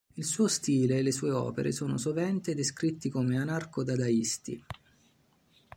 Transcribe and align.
Il 0.15 0.23
suo 0.25 0.47
stile 0.47 0.97
e 0.97 1.01
le 1.03 1.11
sue 1.11 1.29
opere 1.29 1.71
sono 1.71 1.99
sovente 1.99 2.55
descritti 2.55 3.07
come 3.09 3.37
anarco-dadaisti. 3.37 4.63